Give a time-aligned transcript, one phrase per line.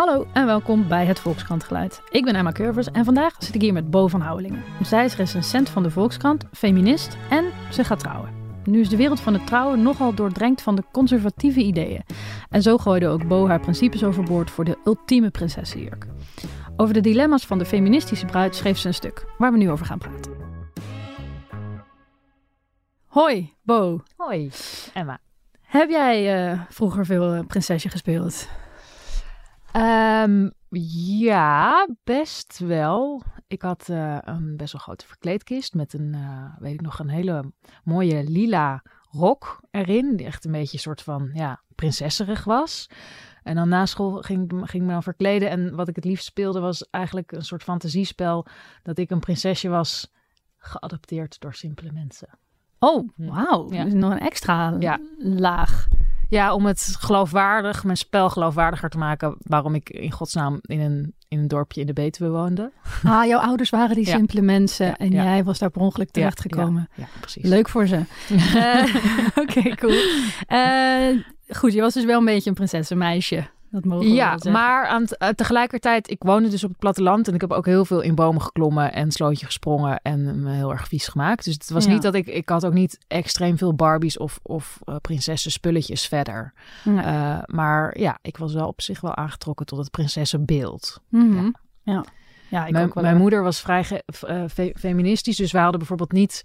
[0.00, 2.02] Hallo en welkom bij het Volkskrantgeluid.
[2.10, 4.62] Ik ben Emma Curvers en vandaag zit ik hier met Bo van Houwelingen.
[4.82, 8.30] Zij is recensent van de Volkskrant, feminist en ze gaat trouwen.
[8.64, 12.02] Nu is de wereld van het trouwen nogal doordrenkt van de conservatieve ideeën.
[12.50, 16.06] En zo gooide ook Bo haar principes overboord voor de ultieme prinsessenjurk.
[16.76, 19.86] Over de dilemma's van de feministische bruid schreef ze een stuk, waar we nu over
[19.86, 20.32] gaan praten.
[23.06, 24.02] Hoi, Bo.
[24.16, 24.50] Hoi,
[24.94, 25.18] Emma.
[25.60, 28.48] Heb jij uh, vroeger veel uh, prinsesje gespeeld?
[29.76, 30.52] Um,
[31.18, 33.22] ja, best wel.
[33.46, 36.16] Ik had uh, een best wel grote verkleedkist met een,
[36.58, 37.52] weet ik nog, een hele
[37.84, 40.16] mooie lila rok erin.
[40.16, 42.90] Die echt een beetje een soort van, ja, prinsesserig was.
[43.42, 45.50] En dan na school ging, ging ik me dan verkleden.
[45.50, 48.46] En wat ik het liefst speelde was eigenlijk een soort fantasiespel.
[48.82, 50.12] Dat ik een prinsesje was,
[50.58, 52.28] geadopteerd door simpele mensen.
[52.78, 53.72] Oh, wauw.
[53.72, 53.84] Ja.
[53.84, 55.00] Dus nog een extra ja.
[55.18, 55.88] laag.
[56.30, 59.36] Ja, om het geloofwaardig, mijn spel geloofwaardiger te maken.
[59.38, 62.72] Waarom ik in godsnaam in een, in een dorpje in de Betuwe woonde.
[63.04, 64.96] Ah, jouw ouders waren die simpele mensen.
[64.96, 66.88] en jij was daar per ongeluk terechtgekomen.
[66.94, 67.44] Ja, precies.
[67.44, 68.00] Leuk voor ze.
[68.30, 68.96] uh,
[69.44, 70.02] Oké, cool.
[70.48, 73.46] Uh, goed, je was dus wel een beetje een prinsessenmeisje.
[73.70, 77.40] Dat mogen ja, maar aan uh, tegelijkertijd, ik woonde dus op het platteland en ik
[77.40, 81.08] heb ook heel veel in bomen geklommen en slootje gesprongen en me heel erg vies
[81.08, 81.44] gemaakt.
[81.44, 84.78] Dus het was niet dat ik, ik had ook niet extreem veel Barbies of, of
[84.84, 86.52] uh, prinsessen spulletjes verder.
[86.84, 91.00] Uh, maar ja, ik was wel op zich wel aangetrokken tot het prinsessenbeeld.
[91.08, 91.54] Mm -hmm.
[91.82, 91.92] Ja.
[91.92, 92.04] ja.
[92.48, 92.66] ja.
[92.66, 93.84] ik mijn, ook wel mijn moeder was vrij
[94.48, 96.42] fe feministisch, dus wij hadden bijvoorbeeld niet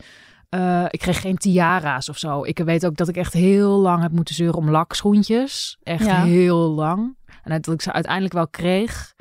[0.49, 2.43] uh, ik kreeg geen tiara's of zo.
[2.43, 5.77] Ik weet ook dat ik echt heel lang heb moeten zeuren om lakschoentjes.
[5.83, 6.23] Echt ja.
[6.23, 7.15] heel lang.
[7.43, 9.13] En dat ik ze uiteindelijk wel kreeg.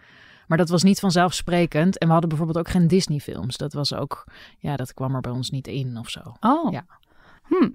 [0.47, 1.99] Maar dat was niet vanzelfsprekend.
[1.99, 3.57] En we hadden bijvoorbeeld ook geen Disney-films.
[3.57, 4.25] Dat was ook,
[4.59, 6.21] ja, dat kwam er bij ons niet in of zo.
[6.41, 6.73] Oh.
[6.73, 6.87] Ja.
[7.43, 7.69] Hm.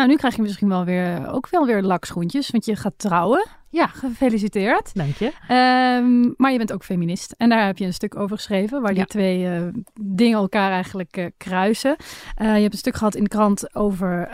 [0.00, 3.46] Nou, nu krijg je misschien wel weer, ook wel weer lakschoentjes, want je gaat trouwen.
[3.68, 3.86] Ja.
[3.86, 4.94] Gefeliciteerd.
[4.94, 5.26] Dank je.
[5.26, 7.34] Um, maar je bent ook feminist.
[7.36, 9.04] En daar heb je een stuk over geschreven, waar die ja.
[9.04, 9.66] twee uh,
[10.00, 11.96] dingen elkaar eigenlijk uh, kruisen.
[11.98, 14.28] Uh, je hebt een stuk gehad in de krant over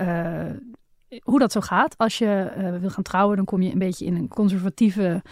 [1.22, 1.99] hoe dat zo gaat.
[1.99, 5.22] Als je wil gaan trouwen, dan kom je een beetje in een conservatieve,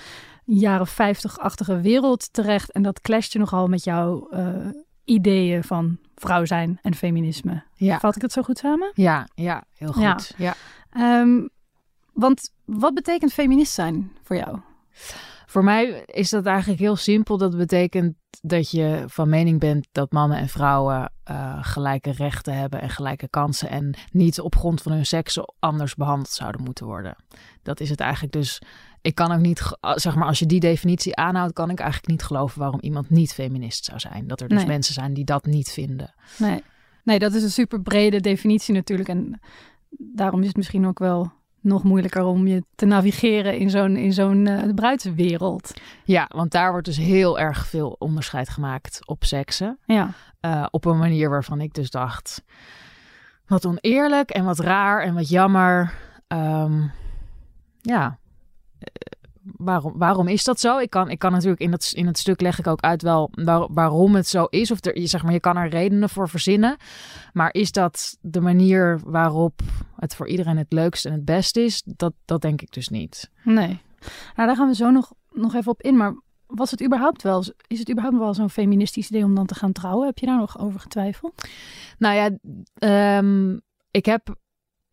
[0.44, 2.73] jaren 50-achtige wereld terecht.
[2.73, 4.28] En dat clasht je nogal met jouw
[5.04, 7.62] ideeën van vrouw zijn en feminisme.
[7.75, 7.98] Ja.
[7.98, 8.91] Vat ik het zo goed samen?
[8.94, 10.34] Ja, ja heel goed.
[10.37, 10.54] Ja.
[10.92, 11.20] ja.
[11.20, 11.48] Um,
[12.12, 14.59] want wat betekent feminist zijn voor jou?
[15.47, 17.38] Voor mij is dat eigenlijk heel simpel.
[17.38, 22.81] Dat betekent dat je van mening bent dat mannen en vrouwen uh, gelijke rechten hebben
[22.81, 23.69] en gelijke kansen.
[23.69, 27.16] En niet op grond van hun seks anders behandeld zouden moeten worden.
[27.62, 28.60] Dat is het eigenlijk dus.
[29.04, 32.22] Ik kan ook niet, zeg maar, als je die definitie aanhoudt, kan ik eigenlijk niet
[32.22, 34.26] geloven waarom iemand niet feminist zou zijn.
[34.26, 34.66] Dat er dus nee.
[34.66, 36.15] mensen zijn die dat niet vinden.
[36.38, 36.62] Nee.
[37.03, 39.09] nee, dat is een super brede definitie natuurlijk.
[39.09, 39.41] En
[39.98, 44.12] daarom is het misschien ook wel nog moeilijker om je te navigeren in zo'n in
[44.12, 45.72] zo'n uh, bruidswereld.
[46.04, 49.78] Ja, want daar wordt dus heel erg veel onderscheid gemaakt op seksen.
[49.84, 50.10] Ja.
[50.41, 52.43] Uh, op een manier waarvan ik dus dacht,
[53.47, 55.94] wat oneerlijk en wat raar en wat jammer.
[56.28, 56.93] Um,
[57.81, 58.19] ja,
[59.56, 60.78] waarom, waarom is dat zo?
[60.78, 63.31] Ik kan, ik kan natuurlijk in, dat, in het stuk leg ik ook uit wel
[63.33, 64.71] waar, waarom het zo is.
[64.71, 66.77] Of er, zeg maar, je kan er redenen voor verzinnen.
[67.33, 69.61] Maar is dat de manier waarop
[69.97, 71.83] het voor iedereen het leukst en het best is?
[71.87, 73.31] Dat, dat denk ik dus niet.
[73.44, 73.81] Nee.
[74.37, 75.97] Nou, daar gaan we zo nog, nog even op in.
[75.97, 76.15] Maar
[76.47, 79.73] was het überhaupt wel, is het überhaupt wel zo'n feministisch idee om dan te gaan
[79.73, 80.06] trouwen?
[80.06, 81.49] Heb je daar nog over getwijfeld?
[81.99, 84.37] Nou ja, um, ik heb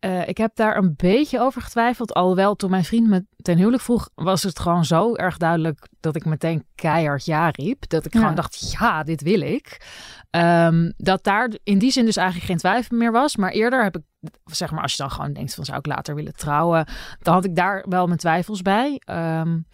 [0.04, 2.14] uh, ik heb daar een beetje over getwijfeld.
[2.14, 6.16] Alhoewel, toen mijn vriend me ten huwelijk vroeg, was het gewoon zo erg duidelijk dat
[6.16, 7.88] ik meteen keihard ja riep.
[7.88, 8.20] Dat ik ja.
[8.20, 9.86] gewoon dacht, ja, dit wil ik.
[10.30, 13.36] Um, dat daar in die zin dus eigenlijk geen twijfel meer was.
[13.36, 14.02] Maar eerder heb ik,
[14.44, 16.86] zeg maar, als je dan gewoon denkt van zou ik later willen trouwen,
[17.18, 19.00] dan had ik daar wel mijn twijfels bij.
[19.06, 19.66] Um,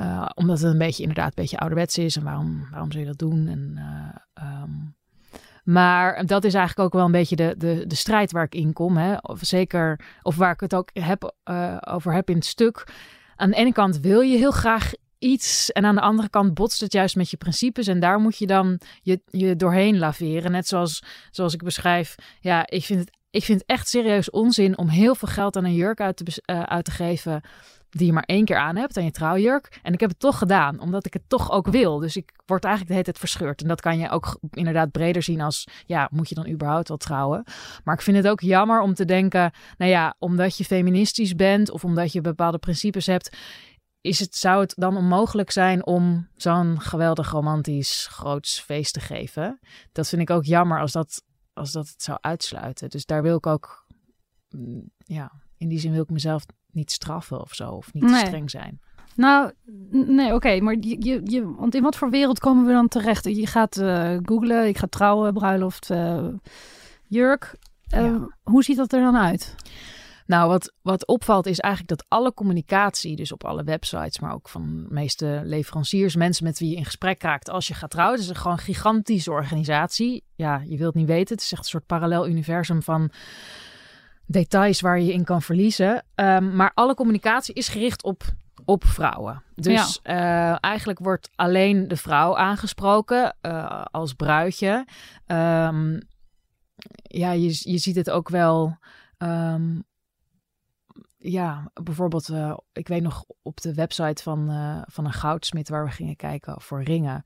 [0.00, 2.16] uh, omdat het een beetje inderdaad een beetje ouderwets is.
[2.16, 3.46] En waarom, waarom zou je dat doen?
[3.48, 3.74] En
[4.38, 4.94] uh, um,
[5.62, 8.72] maar dat is eigenlijk ook wel een beetje de, de, de strijd waar ik in
[8.72, 8.96] kom.
[8.96, 9.14] Hè?
[9.20, 12.86] Of zeker, of waar ik het ook heb, uh, over heb in het stuk.
[13.36, 15.72] Aan de ene kant wil je heel graag iets.
[15.72, 17.86] En aan de andere kant botst het juist met je principes.
[17.86, 20.52] En daar moet je dan je, je doorheen laveren.
[20.52, 22.14] Net zoals, zoals ik beschrijf.
[22.40, 25.74] Ja, ik vind, het, ik vind echt serieus onzin om heel veel geld aan een
[25.74, 27.42] jurk uit te, uh, uit te geven
[27.92, 29.80] die je maar één keer aan hebt aan je trouwjurk.
[29.82, 31.98] En ik heb het toch gedaan, omdat ik het toch ook wil.
[31.98, 33.62] Dus ik word eigenlijk de hele tijd verscheurd.
[33.62, 36.96] En dat kan je ook inderdaad breder zien als, ja, moet je dan überhaupt wel
[36.96, 37.44] trouwen?
[37.84, 41.70] Maar ik vind het ook jammer om te denken, nou ja, omdat je feministisch bent
[41.70, 43.36] of omdat je bepaalde principes hebt,
[44.00, 49.58] is het, zou het dan onmogelijk zijn om zo'n geweldig romantisch groots feest te geven?
[49.92, 51.22] Dat vind ik ook jammer als dat,
[51.52, 52.90] als dat het zou uitsluiten.
[52.90, 53.86] Dus daar wil ik ook,
[54.98, 58.20] ja, in die zin wil ik mezelf niet straffen of zo, of niet Nee.
[58.20, 58.80] te streng zijn.
[59.16, 59.52] Nou,
[59.90, 60.60] nee, oké.
[60.60, 63.24] maar je, je, je, want in wat voor wereld komen we dan terecht?
[63.24, 66.26] Je gaat uh, googlen, ik ga trouwen, bruiloft, uh,
[67.06, 67.54] jurk.
[67.94, 69.54] Uh, Hoe ziet dat er dan uit?
[70.26, 74.48] Nou, wat, wat opvalt is eigenlijk dat alle communicatie, dus op alle websites, maar ook
[74.48, 78.18] van de meeste leveranciers, mensen met wie je in gesprek raakt als je gaat trouwen,
[78.18, 80.24] het is gewoon een gigantische organisatie.
[80.34, 81.34] Ja, je wilt niet weten.
[81.34, 83.10] Het is echt een soort parallel universum van
[84.32, 86.04] details waar je in kan verliezen.
[86.14, 88.22] Um, maar alle communicatie is gericht op,
[88.64, 89.42] op vrouwen.
[89.54, 90.52] Dus ja.
[90.52, 94.86] uh, eigenlijk wordt alleen de vrouw aangesproken uh, als bruidje.
[95.26, 96.00] Um,
[97.02, 98.76] ja, je, je ziet het ook wel.
[99.18, 99.84] Um,
[101.18, 104.50] ja, bijvoorbeeld, uh, ik weet nog op de website van,
[104.86, 107.22] van een goudsmit waar we gingen kijken voor ringen.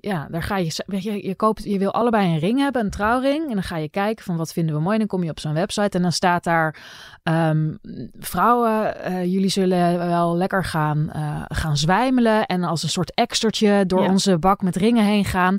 [0.00, 2.90] Ja, daar ga je, weet je, je koopt, je wil allebei een ring hebben, een
[2.90, 3.48] trouwring.
[3.48, 4.92] En dan ga je kijken van wat vinden we mooi.
[4.92, 6.76] En dan kom je op zo'n website en dan staat daar,
[7.22, 7.78] um,
[8.18, 11.10] vrouwen, uh, jullie zullen wel lekker gaan,
[11.48, 12.46] gaan zwijmelen.
[12.46, 14.10] En als een soort extertje door ja.
[14.10, 15.58] onze bak met ringen heen gaan.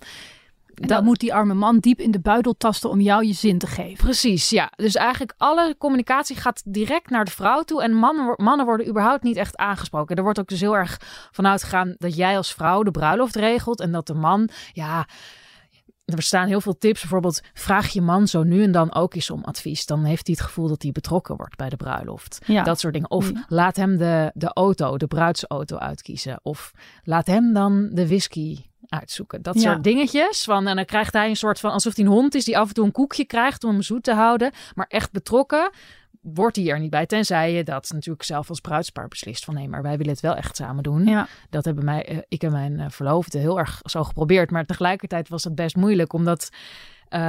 [0.75, 3.57] En dan moet die arme man diep in de buidel tasten om jou je zin
[3.57, 4.03] te geven.
[4.05, 4.71] Precies, ja.
[4.75, 7.83] Dus eigenlijk alle communicatie gaat direct naar de vrouw toe.
[7.83, 10.15] En mannen, mannen worden überhaupt niet echt aangesproken.
[10.15, 10.99] Er wordt ook dus heel erg
[11.31, 13.79] vanuit gegaan dat jij als vrouw de bruiloft regelt.
[13.79, 15.07] En dat de man, ja...
[16.05, 16.99] Er staan heel veel tips.
[17.01, 19.85] Bijvoorbeeld, vraag je man zo nu en dan ook eens om advies.
[19.85, 22.39] Dan heeft hij het gevoel dat hij betrokken wordt bij de bruiloft.
[22.45, 22.63] Ja.
[22.63, 23.09] Dat soort dingen.
[23.11, 23.45] Of ja.
[23.47, 26.39] laat hem de, de auto, de bruidsauto uitkiezen.
[26.43, 26.71] Of
[27.03, 28.57] laat hem dan de whisky
[28.89, 29.41] uitzoeken.
[29.41, 30.43] Dat soort dingetjes.
[30.43, 32.67] Van, en dan krijgt hij een soort van alsof hij een hond is die af
[32.67, 34.51] en toe een koekje krijgt om hem zoet te houden.
[34.73, 35.69] Maar echt betrokken
[36.33, 37.05] wordt hij er niet bij.
[37.05, 39.45] Tenzij je dat natuurlijk zelf als bruidspaar beslist.
[39.45, 41.05] Van nee, maar wij willen het wel echt samen doen.
[41.05, 41.27] Ja.
[41.49, 44.51] Dat hebben mij, uh, ik en mijn uh, verloofde heel erg zo geprobeerd.
[44.51, 46.13] Maar tegelijkertijd was het best moeilijk.
[46.13, 46.49] Omdat
[47.09, 47.19] uh,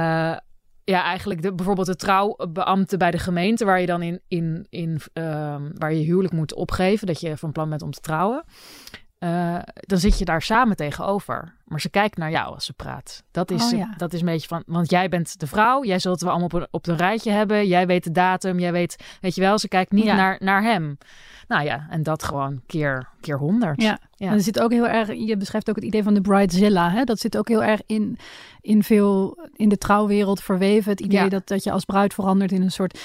[0.83, 5.01] ja, eigenlijk de, bijvoorbeeld de trouwbeambte bij de gemeente, waar je dan in, in, in
[5.73, 8.43] waar je huwelijk moet opgeven, dat je van plan bent om te trouwen.
[9.19, 11.55] Uh, dan zit je daar samen tegenover.
[11.65, 13.23] Maar ze kijkt naar jou als ze praat.
[13.31, 13.93] Dat is, oh, ja.
[13.97, 14.63] dat is een beetje van.
[14.65, 15.83] Want jij bent de vrouw.
[15.83, 17.67] Jij zult we allemaal op een, op een rijtje hebben.
[17.67, 18.59] Jij weet de datum.
[18.59, 19.17] Jij weet.
[19.21, 20.15] Weet je wel, ze kijkt niet Ja.
[20.15, 20.97] naar, naar hem.
[21.47, 23.81] Nou ja, en dat gewoon keer, keer honderd.
[23.81, 23.99] Ja.
[24.11, 24.27] Ja.
[24.27, 26.91] En er zit ook heel erg, je beschrijft ook het idee van de bridezilla.
[26.91, 27.03] Hè?
[27.03, 28.17] Dat zit ook heel erg in,
[28.61, 30.91] in veel, in de trouwwereld verweven.
[30.91, 33.01] Het idee dat, dat je als bruid verandert in een soort eh,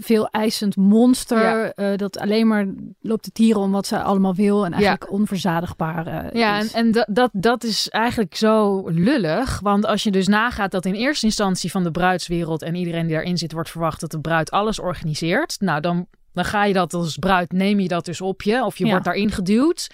[0.00, 1.42] veel eisend monster.
[1.42, 1.72] Ja.
[1.72, 2.66] eh, dat alleen maar
[3.00, 4.64] loopt te tieren om wat ze allemaal wil.
[4.64, 9.60] En eigenlijk onverzadigbaar eh, Ja, en, en dat, dat, dat is eigenlijk zo lullig.
[9.60, 13.14] Want als je dus nagaat dat in eerste instantie van de bruidswereld en iedereen die
[13.14, 15.56] daarin zit, wordt verwacht dat de bruid alles organiseert.
[15.60, 18.64] Nou, dan, dan ga je dat als bruid, neem je dat dus op je.
[18.64, 18.90] Of je Ja.
[18.90, 19.86] wordt daarin geduwd.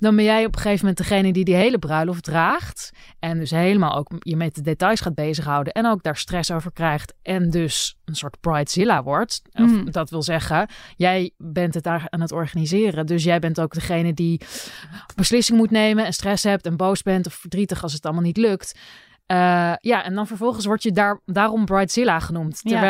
[0.00, 2.90] Dan ben jij op een gegeven moment degene die die hele bruiloft draagt.
[3.18, 5.72] En dus helemaal ook je met de details gaat bezighouden.
[5.72, 7.14] En ook daar stress over krijgt.
[7.22, 9.42] En dus een soort bridezilla wordt.
[9.52, 9.90] Of Mm.
[9.90, 13.06] dat wil zeggen, jij bent het daar aan het organiseren.
[13.06, 14.40] Dus jij bent ook degene die
[15.16, 18.36] beslissing moet nemen en stress hebt en boos bent of verdrietig als het allemaal niet
[18.36, 18.78] lukt.
[19.26, 22.60] Eh, ja, en dan vervolgens word je daar, daarom Bridezilla genoemd.
[22.62, 22.80] Ja.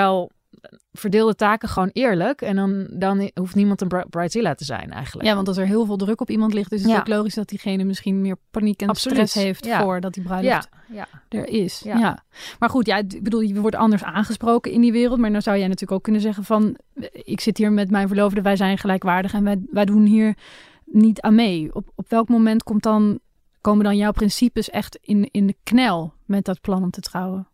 [0.93, 4.91] Verdeel de taken gewoon eerlijk en dan, dan hoeft niemand een Bri- Bridezilla te zijn
[4.91, 5.29] eigenlijk.
[5.29, 6.99] Ja, want als er heel veel druk op iemand ligt, is het Ja.
[6.99, 9.17] ook logisch dat diegene misschien meer paniek en Absoluut.
[9.29, 9.83] stress heeft Ja.
[9.83, 11.81] voordat die bruiloft ja, er is.
[11.85, 11.99] Ja.
[11.99, 12.25] Ja.
[12.59, 15.19] Maar goed, ja, ik bedoel, je wordt anders aangesproken in die wereld.
[15.19, 16.77] Maar dan zou jij natuurlijk ook kunnen zeggen van...
[16.95, 19.33] eh, ik zit hier met mijn verloofde, wij zijn gelijkwaardig...
[19.33, 20.37] en wij, wij doen hier
[20.85, 21.75] niet aan mee.
[21.75, 23.19] Op, op welk moment komt dan,
[23.61, 26.13] komen dan jouw principes echt in, in de knel...
[26.25, 27.49] met dat plan om te trouwen?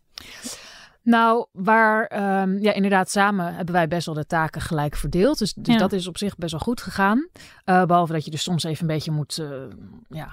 [1.06, 5.38] Nou, waar, ehm, ja, inderdaad, samen hebben wij best wel de taken gelijk verdeeld.
[5.38, 5.80] Dus, dus Ja.
[5.80, 7.28] dat is op zich best wel goed gegaan.
[7.64, 9.48] Eh, behalve dat je dus soms even een beetje moet, eh,
[10.08, 10.28] ja,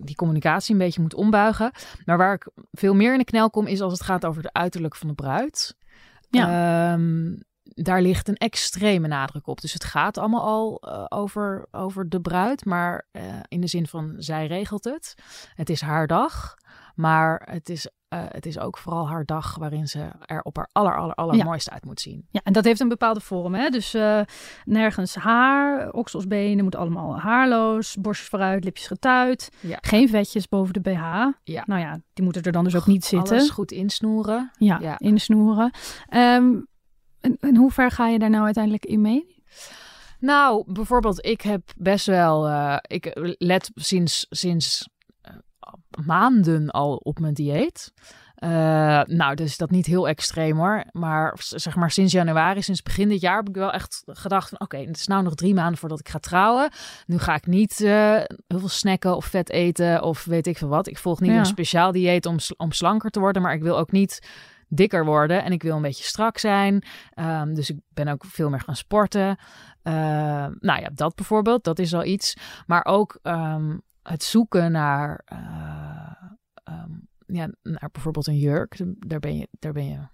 [0.00, 1.70] die communicatie een beetje moet ombuigen.
[2.04, 4.52] Maar waar ik veel meer in de knel kom, is als het gaat over de
[4.52, 5.76] uiterlijk van de bruid.
[6.30, 9.60] Ehm, daar ligt een extreme nadruk op.
[9.60, 13.06] Dus het gaat allemaal al eh, over, over de bruid, maar
[13.48, 15.14] in de zin van zij regelt het.
[15.54, 16.54] Het is haar dag,
[16.94, 20.68] maar het is, eh, het is ook vooral haar dag waarin ze er op haar
[20.72, 22.26] aller, aller, allermooiste uit moet zien.
[22.30, 23.54] Ja, en dat heeft een bepaalde vorm.
[23.54, 23.68] Hè?
[23.68, 24.20] Dus eh,
[24.64, 29.48] nergens haar, okselsbenen, moet allemaal haarloos, borstjes vooruit, lipjes getuit.
[29.60, 29.78] Ja.
[29.80, 31.26] Geen vetjes boven de BH.
[31.44, 31.62] Ja.
[31.66, 33.36] Nou ja, die moeten er dan dus ook niet zitten.
[33.36, 34.50] Alles goed insnoeren.
[34.58, 34.98] Ja, Ja.
[34.98, 35.70] insnoeren.
[36.08, 36.54] Ehm,
[37.20, 39.34] en, en hoe ver ga je daar nou uiteindelijk in mee?
[40.20, 42.46] Nou, bijvoorbeeld, ik heb best wel.
[42.48, 44.88] eh, ik let sinds, sinds
[46.04, 47.92] maanden al op mijn dieet.
[48.36, 48.48] Eh,
[49.04, 50.84] nou, dus dat niet heel extreem hoor.
[50.92, 54.60] Maar zeg maar sinds januari, sinds begin dit jaar, heb ik wel echt gedacht: van
[54.60, 56.70] oké, het is nou nog drie maanden voordat ik ga trouwen.
[57.06, 58.14] Nu ga ik niet eh,
[58.46, 60.86] heel veel snacken of vet eten of weet ik veel wat.
[60.86, 61.38] Ik volg niet Ja.
[61.38, 64.28] een speciaal dieet om, om slanker te worden, maar ik wil ook niet
[64.68, 66.84] dikker worden en ik wil een beetje strak zijn.
[67.10, 69.36] Ehm, dus ik ben ook veel meer gaan sporten.
[69.82, 72.36] Ehm, nou ja, dat bijvoorbeeld, dat is al iets.
[72.66, 73.76] Maar ook ehm,
[74.08, 75.38] het zoeken naar, uh,
[77.26, 78.82] ja, naar bijvoorbeeld een jurk.
[79.06, 80.08] Daar ben je, daar ben je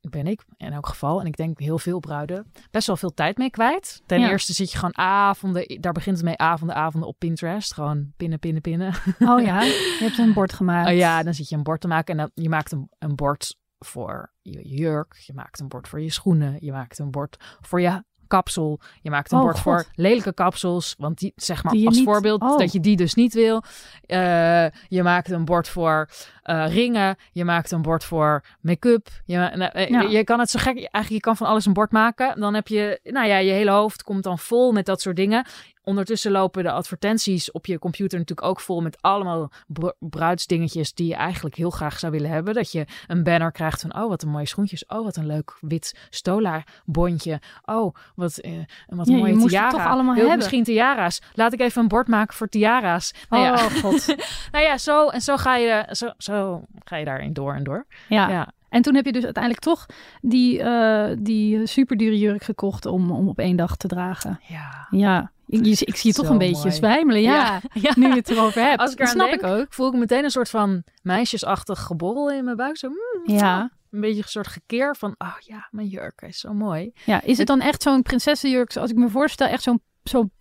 [0.00, 1.20] ben ik in elk geval.
[1.20, 4.02] En ik denk heel veel bruiden best wel veel tijd mee kwijt.
[4.06, 7.74] Ten eerste zit je gewoon avonden, daar begint het mee avonden, avonden op Pinterest.
[7.74, 8.94] Gewoon pinnen, pinnen, pinnen.
[9.18, 9.62] Oh ja,
[9.98, 10.88] je hebt een bord gemaakt.
[10.88, 13.14] Oh ja, dan zit je een bord te maken en dan, je maakt een, een
[13.14, 15.14] bord voor je jurk.
[15.14, 16.56] Je maakt een bord voor je schoenen.
[16.60, 18.80] Je maakt een bord voor je kapsel.
[19.02, 20.94] Je maakt een oh, bord voor lelijke kapsels.
[20.98, 22.58] Want die, zeg maar als voorbeeld oh.
[22.58, 23.62] dat je die dus niet wil.
[24.06, 26.08] Uh, je maakt een bord voor
[26.44, 27.16] uh, ringen.
[27.32, 29.08] Je maakt een bord voor make-up.
[29.24, 30.76] Je, uh, je, kan het zo gek.
[30.76, 32.40] Eigenlijk je kan van alles een bord maken.
[32.40, 35.46] Dan heb je, nou ja, je hele hoofd komt dan vol met dat soort dingen.
[35.82, 39.50] Ondertussen lopen de advertenties op je computer natuurlijk ook vol met allemaal
[39.98, 42.54] bruidsdingetjes die je eigenlijk heel graag zou willen hebben.
[42.54, 44.86] Dat je een banner krijgt van, oh wat een mooie schoentjes.
[44.86, 47.40] Oh wat een leuk wit stola bondje.
[47.64, 48.52] Oh wat, eh,
[48.86, 49.70] wat ja, mooie tiara.
[49.70, 50.36] toch allemaal hebben.
[50.36, 51.22] Misschien tiara's.
[51.34, 53.14] Laat ik even een bord maken voor tiara's.
[53.28, 53.52] Nou ja.
[53.52, 54.06] Oh god.
[54.52, 57.86] nou ja, zo en zo ga je, zo, zo ga je daarin door en door.
[58.08, 58.28] ja.
[58.28, 58.52] ja.
[58.70, 59.86] En toen heb je dus uiteindelijk toch
[60.20, 64.40] die, uh, die superdure jurk gekocht om, om op één dag te dragen.
[64.48, 64.86] Ja.
[64.90, 65.30] Ja.
[65.50, 68.80] Ik, ik zie je toch een beetje zwijmelen, ja, ja, Nu je het erover hebt.
[68.82, 69.66] Als ik er snap denk, ik ook.
[69.68, 72.76] Voel ik meteen een soort van meisjesachtig geborrel in mijn buik.
[72.76, 73.70] Zo, mm, ja.
[73.90, 76.92] Een beetje een soort gekeer van, oh ja, mijn jurk is zo mooi.
[77.04, 80.32] Ja, is het, dan echt zo'n prinsessenjurk, zoals ik me voorstel, echt zo'n zo'n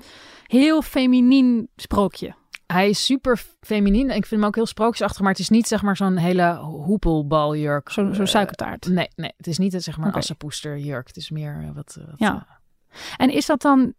[0.45, 2.35] heel feminien sprookje?
[2.65, 4.05] Hij is super feminien.
[4.05, 7.89] Ik vind hem ook heel sprookjesachtig, maar het is niet zeg maar zo'n hele hoepelbaljurk.
[7.89, 8.87] Zo'n zo suikertaart.
[8.87, 10.19] nee, nee, het is niet zeg maar okay.
[10.19, 11.07] assenpoesterjurk.
[11.07, 11.97] Het is meer eh, wat...
[12.05, 12.47] wat ja.
[13.17, 13.93] En is dat dan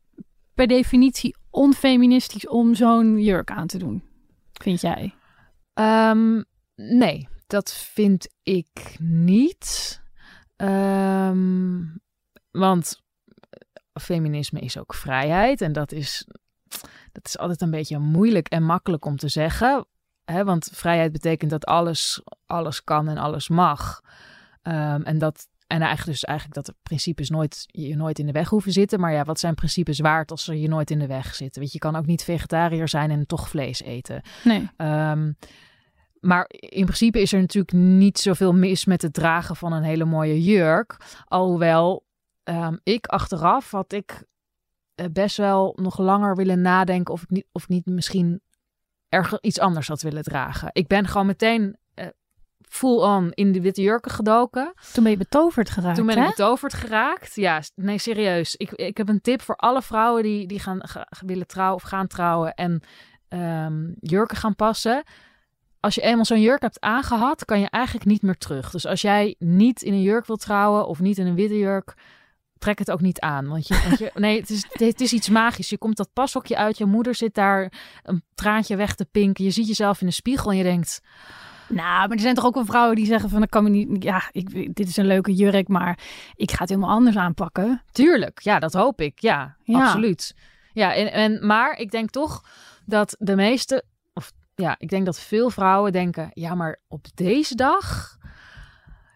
[0.55, 4.03] per definitie onfeministisch om zo'n jurk aan te doen,
[4.53, 5.15] vind jij?
[5.75, 10.01] Um, nee, dat vind ik niet.
[10.57, 12.01] Um,
[12.51, 13.01] want
[14.01, 16.27] feminisme is ook vrijheid en dat is,
[17.13, 19.87] dat is altijd een beetje moeilijk en makkelijk om te zeggen.
[20.25, 20.45] Hè?
[20.45, 24.01] Want vrijheid betekent dat alles, alles kan en alles mag.
[24.63, 28.33] Um, en dat en eigenlijk dus eigenlijk dat de principes nooit, je nooit in de
[28.33, 29.01] weg hoeven zitten.
[29.01, 31.61] Maar ja, wat zijn principes waard als ze je nooit in de weg zitten?
[31.61, 34.23] Weet je, je kan ook niet vegetariër zijn en toch vlees eten.
[34.45, 34.69] Nee.
[34.77, 35.37] Um,
[36.21, 40.05] maar in principe is er natuurlijk niet zoveel mis met het dragen van een hele
[40.05, 40.97] mooie jurk.
[41.25, 42.07] Alhoewel
[42.45, 44.25] um, ik achteraf had ik
[44.95, 48.41] eh, best wel nog langer willen nadenken of ik niet, of niet misschien
[49.09, 50.71] ergens iets anders had willen dragen.
[50.73, 51.77] Ik ben gewoon meteen
[52.71, 54.73] full-on in de witte jurken gedoken.
[54.93, 57.35] Toen ben je betoverd geraakt, Toen ben ik betoverd geraakt.
[57.35, 58.57] Ja, nee, serieus.
[58.57, 60.81] Ik, ik heb een tip voor alle vrouwen die, die gaan,
[61.27, 62.83] willen trouwen of gaan trouwen en
[63.29, 65.03] um, jurken gaan passen.
[65.81, 68.71] Als je eenmaal zo'n jurk hebt aangehad, kan je eigenlijk niet meer terug.
[68.71, 71.95] Dus als jij niet in een jurk wilt trouwen of niet in een witte jurk,
[72.59, 73.49] trek het ook niet aan.
[73.49, 75.71] Want je, want je nee, het is, het is iets magisch.
[75.71, 77.73] Je komt dat pashokje uit, je moeder zit daar
[78.03, 79.45] een traantje weg te pinken.
[79.45, 81.01] Je ziet jezelf in de spiegel en je denkt
[81.71, 83.43] nou, maar er zijn toch ook wel vrouwen die zeggen van...
[83.43, 85.99] ik kan me niet, ja, ik, dit is een leuke jurk, maar
[86.35, 87.83] ik ga het helemaal anders aanpakken.
[87.93, 89.21] Tuurlijk, ja, dat hoop ik.
[89.21, 90.35] Ja, absoluut.
[90.73, 92.45] Ja, en, en, maar ik denk toch
[92.85, 93.85] dat de meeste...
[94.13, 96.31] Of ja, ik denk dat veel vrouwen denken...
[96.33, 98.19] ja, maar op deze dag...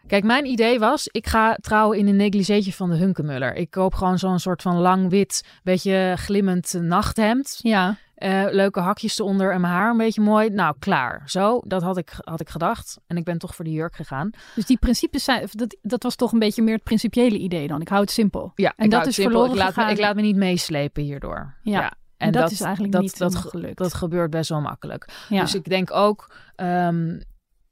[0.07, 3.55] Kijk, mijn idee was, ik ga trouwen in een negligeetje van de Hunkemuller.
[3.55, 7.59] Ik koop gewoon zo'n soort van lang wit, beetje glimmend nachthemd.
[7.63, 7.97] Ja.
[8.25, 10.51] Uh, leuke hakjes eronder en mijn haar een beetje mooi.
[10.51, 11.23] Nou, klaar.
[11.27, 12.99] Zo, dat had ik, had ik gedacht.
[13.07, 14.31] En ik ben toch voor de jurk gegaan.
[14.55, 17.81] Dus die principes zijn, dat, dat was toch een beetje meer het principiële idee dan.
[17.81, 18.53] Ik hou het simpel.
[18.55, 21.55] Ja, en dat is verloren ik laat, me, ik laat me niet meeslepen hierdoor.
[21.63, 21.93] Ja.
[22.17, 23.79] En, dat, is eigenlijk dat, niet dat, gelukt.
[23.79, 25.09] Dat gebeurt best wel makkelijk.
[25.29, 25.41] Ja.
[25.41, 27.23] Dus ik denk ook, um,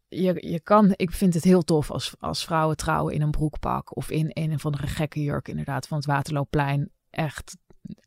[0.09, 3.97] je, je kan, ik vind het heel tof als, als vrouwen trouwen in een broekpak
[3.97, 6.91] of in een of andere gekke jurk, inderdaad, van het Waterloopplein.
[7.11, 7.57] Echt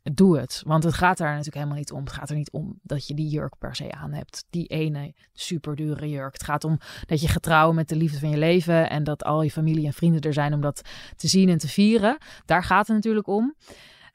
[0.02, 0.62] doe het.
[0.66, 2.04] Want het gaat daar natuurlijk helemaal niet om.
[2.04, 4.44] Het gaat er niet om dat je die jurk per se aan hebt.
[4.50, 6.32] Die ene super dure jurk.
[6.32, 8.90] Het gaat om dat je getrouwen met de liefde van je leven.
[8.90, 10.80] En dat al je familie en vrienden er zijn om dat
[11.16, 12.18] te zien en te vieren.
[12.44, 13.54] Daar gaat het natuurlijk om.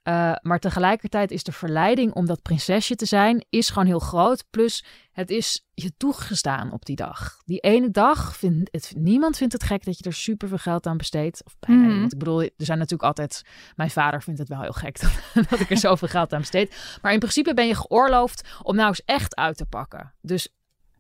[0.03, 4.43] Uh, maar tegelijkertijd is de verleiding om dat prinsesje te zijn, is gewoon heel groot.
[4.50, 7.38] Plus, het is je toegestaan op die dag.
[7.46, 10.86] Die ene dag, vindt het, niemand vindt het gek dat je er super veel geld
[10.86, 11.43] aan besteedt.
[11.46, 12.03] Of bijna mm.
[12.03, 13.41] Ik bedoel, er zijn natuurlijk altijd...
[13.75, 16.98] Mijn vader vindt het wel heel gek dat, dat ik er zoveel geld aan besteed.
[17.01, 20.13] Maar in principe ben je geoorloofd om nou eens echt uit te pakken.
[20.22, 20.50] Dus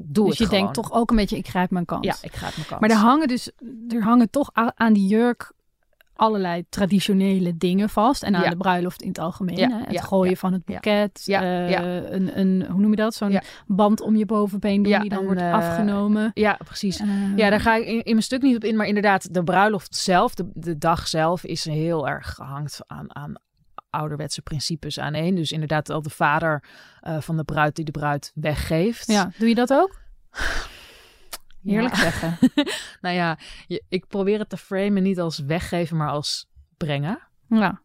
[0.03, 2.05] Doe dus je denkt toch ook een beetje, ik grijp mijn kans.
[2.05, 2.81] Ja, ik grijp mijn kans.
[2.81, 3.51] Maar er hangen dus,
[3.89, 5.51] er hangen toch aan die jurk
[6.21, 8.23] allerlei traditionele dingen vast.
[8.23, 8.49] En aan Ja.
[8.49, 9.57] de bruiloft in het algemeen.
[9.57, 9.77] Ja, hè?
[9.83, 11.21] Het ja, gooien van het boeket.
[11.25, 11.83] Ja, ja.
[11.83, 13.13] Een, een, hoe noem je dat?
[13.15, 16.31] Zo'n band om je bovenbeen doen die dan wordt eh, afgenomen.
[16.33, 16.99] Ja, precies.
[16.99, 18.75] Eh, Ja, daar ga ik in, in mijn stuk niet op in.
[18.75, 23.33] Maar inderdaad, de bruiloft zelf, de, de dag zelf, is heel erg gehangt aan, aan
[23.89, 25.35] ouderwetse principes aan één.
[25.35, 26.63] Dus inderdaad al de vader
[27.19, 29.07] van de bruid die de bruid weggeeft.
[29.07, 29.99] ja, doe je dat ook?
[31.63, 32.01] Heerlijk Ja.
[32.01, 32.37] zeggen.
[33.01, 33.37] nou ja,
[33.67, 37.19] je- ik probeer het te framen niet als weggeven, maar als brengen.
[37.49, 37.81] Ja.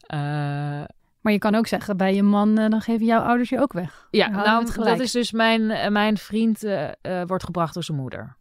[0.00, 0.84] Eh,
[1.20, 3.72] Maar je kan ook zeggen, bij je man, eh, dan geven jouw ouders je ook
[3.72, 4.06] weg.
[4.10, 6.64] ja, nou, dat is dus mijn, eh, mijn vriend
[7.26, 8.36] wordt gebracht door zijn moeder.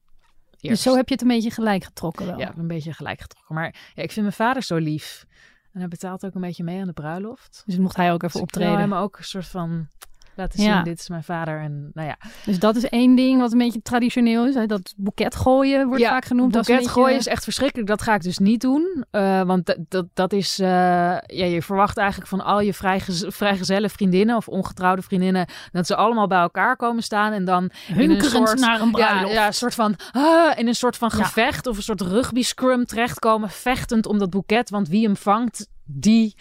[0.59, 2.39] Dus zo heb je het een beetje gelijk getrokken wel.
[2.39, 3.55] Ja, een beetje gelijk getrokken.
[3.55, 5.25] Maar ja, ik vind mijn vader zo lief.
[5.73, 7.63] En hij betaalt ook een beetje mee aan de bruiloft.
[7.65, 8.79] Dus mocht hij ook even Dus ik optreden.
[8.79, 9.87] hem ook een soort van
[10.35, 10.73] laten Ja.
[10.75, 11.59] zien, dit is mijn vader.
[11.59, 14.55] En nou ja, Dus dat is één ding wat een beetje traditioneel is.
[14.55, 14.65] Hè?
[14.65, 16.51] Dat boeket gooien wordt Ja, vaak genoemd.
[16.51, 17.87] boeket beetje- gooien is echt verschrikkelijk.
[17.87, 19.05] Dat ga ik dus niet doen.
[19.11, 23.89] Eh, want dat, dat, is, eh, ja, je verwacht eigenlijk van al je vrijgez vrijgezelle
[23.89, 28.09] vriendinnen of ongetrouwde vriendinnen, dat ze allemaal bij elkaar komen staan en dan in een
[28.09, 29.33] Hunkerend soort, naar een ja, bruiloft.
[29.33, 31.23] ja, een soort van, ah, in een soort van Ja.
[31.23, 34.69] gevecht of een soort rugby scrum terechtkomen, vechtend om dat boeket.
[34.69, 36.35] Want wie hem vangt, die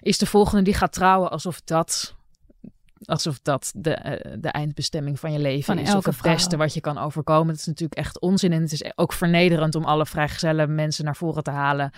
[0.00, 2.16] is de volgende die gaat trouwen alsof dat...
[3.04, 5.88] Alsof dat de, eh, de eindbestemming van je leven Van is.
[5.88, 7.46] elke Of het beste wat je kan overkomen.
[7.46, 8.52] Dat is natuurlijk echt onzin.
[8.52, 11.90] En het is ook vernederend om alle vrijgezelle mensen naar voren te halen.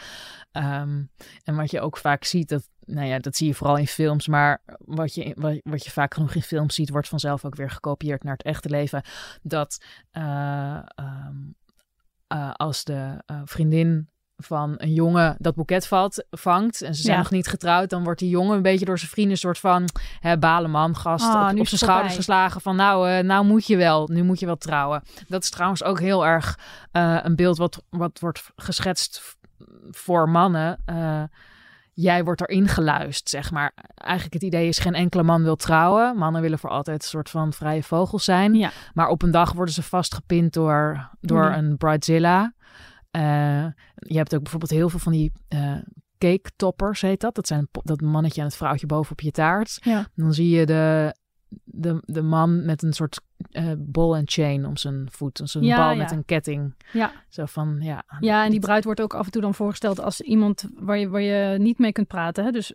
[0.53, 1.03] Ehm,
[1.45, 4.29] en wat je ook vaak ziet, dat, nou ja, dat zie je vooral in films.
[4.29, 7.71] Maar wat je, wat, wat je vaak genoeg in films ziet, wordt vanzelf ook weer
[7.71, 9.03] gekopieerd naar het echte leven.
[9.43, 11.37] Dat eh, ehm,
[12.27, 14.09] eh, als de vriendin
[14.43, 17.23] van een jongen dat boeket valt, vangt en ze zijn Ja.
[17.23, 19.89] nog niet getrouwd, dan wordt die jongen een beetje door zijn vrienden een soort van
[20.21, 24.09] hè, balenman, gast, Ah, op, zijn schouders geslagen van nou, eh, nou moet je wel,
[24.13, 25.03] nu moet je wel trouwen.
[25.29, 26.59] Dat is trouwens ook heel erg
[26.93, 29.37] eh, een beeld wat, wat wordt geschetst
[29.91, 30.79] voor mannen.
[30.85, 31.23] Eh,
[31.93, 33.73] jij wordt erin geluisterd, zeg maar.
[33.95, 36.17] Eigenlijk het idee is geen enkele man wil trouwen.
[36.17, 38.55] Mannen willen voor altijd een soort van vrije vogels zijn.
[38.55, 38.71] Ja.
[38.95, 41.57] Maar op een dag worden ze vastgepind door, door Ja.
[41.57, 42.53] een bridezilla.
[43.11, 45.77] Eh, je hebt ook bijvoorbeeld heel veel van die eh
[46.19, 47.35] cake toppers, heet dat.
[47.35, 49.79] Dat zijn dat mannetje en het vrouwtje boven op je taart.
[49.81, 50.07] Ja.
[50.15, 51.15] Dan zie je de,
[51.65, 53.21] de, de man met een soort
[53.51, 55.41] eh ball and chain om zijn voet.
[55.45, 55.97] Zo'n Ja, bal ja.
[55.97, 56.75] met een ketting.
[56.93, 57.13] Ja.
[57.29, 58.05] Zo van, ja.
[58.21, 61.09] Ja, en die bruid wordt ook af en toe dan voorgesteld als iemand waar je,
[61.09, 62.45] waar je niet mee kunt praten.
[62.45, 62.51] Hè?
[62.51, 62.75] Dus een,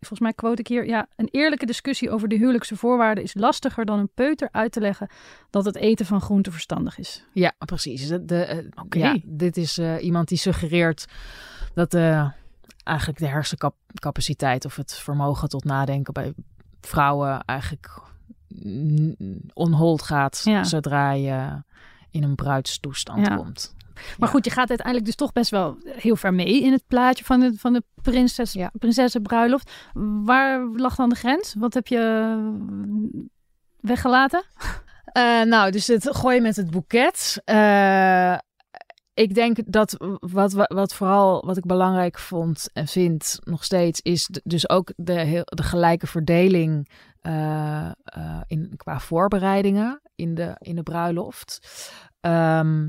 [0.00, 3.84] volgens mij quote ik hier, ja, een eerlijke discussie over de huwelijkse voorwaarden is lastiger
[3.84, 5.08] dan een peuter uit te leggen
[5.50, 7.24] dat het eten van groente verstandig is.
[7.32, 8.08] Ja, precies.
[8.08, 11.04] De, de, eh, ja, dit is eh, iemand die suggereert
[11.74, 12.30] dat eh,
[12.84, 16.32] eigenlijk de hersencapaciteit of het vermogen tot nadenken bij
[16.80, 18.00] vrouwen eigenlijk
[19.52, 20.64] onhold gaat Ja.
[20.64, 21.62] zodra je
[22.10, 23.36] in een bruidstoestand Ja.
[23.36, 23.74] komt.
[24.18, 27.24] Maar goed, je gaat uiteindelijk dus toch best wel heel ver mee in het plaatje
[27.24, 28.70] van de, van de prinses, Ja.
[28.78, 29.70] prinsessenbruiloft.
[30.24, 31.54] Waar lag dan de grens?
[31.58, 32.36] Wat heb je
[33.80, 34.42] weggelaten?
[35.04, 37.42] Eh, nou, dus het gooien met het boeket.
[37.44, 38.38] Eh,
[39.14, 44.00] ik denk dat wat, wat, wat vooral wat ik belangrijk vond en vind nog steeds,
[44.00, 46.88] is dus ook de, heel, de gelijke verdeling
[47.20, 47.90] eh,
[48.46, 51.68] in, qua voorbereidingen in de, in de bruiloft.
[52.20, 52.88] Ehm,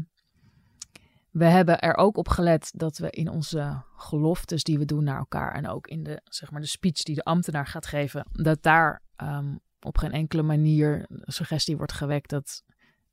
[1.32, 5.18] we hebben er ook op gelet dat we in onze geloftes die we doen naar
[5.18, 8.64] elkaar en ook in de, zeg maar, de speech die de ambtenaar gaat geven, dat
[8.64, 12.64] daar ehm, op geen enkele manier suggestie wordt gewekt dat,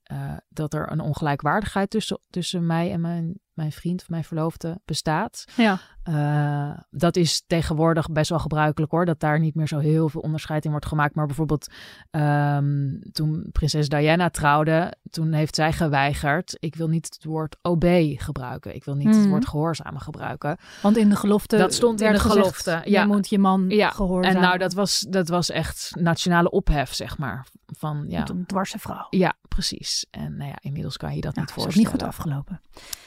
[0.03, 4.81] eh, dat er een ongelijkwaardigheid tussen, tussen mij en mijn, mijn vriend of mijn verloofde
[4.85, 5.45] bestaat.
[5.57, 10.09] Ja, Eh, dat is tegenwoordig best wel gebruikelijk hoor, dat daar niet meer zo heel
[10.09, 11.15] veel onderscheid in wordt gemaakt.
[11.15, 11.67] Maar bijvoorbeeld
[12.11, 16.57] ehm, toen prinses Diana trouwde, toen heeft zij geweigerd.
[16.59, 17.85] Ik wil niet het woord OB
[18.17, 18.75] gebruiken.
[18.75, 19.29] Ik wil niet het Mhm.
[19.29, 20.57] woord gehoorzamen gebruiken.
[20.83, 23.91] want in de gelofte Dat stond in de gezegd, gelofte, Je moet je man Ja,
[23.91, 24.37] gehoorzamen.
[24.37, 27.47] En nou, dat was, dat was echt nationale ophef, zeg maar.
[27.79, 29.07] Van, ja, Een dwarse vrouw.
[29.11, 30.07] ja, precies.
[30.11, 31.91] En nou ja, inmiddels kan je dat Ja, niet is ook voorstellen.
[31.93, 32.61] niet goed afgelopen.